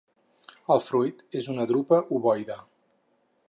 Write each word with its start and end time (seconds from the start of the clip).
El 0.75 0.81
fruit 0.85 1.21
és 1.41 1.51
una 1.55 1.67
drupa 1.73 2.01
ovoide. 2.19 2.61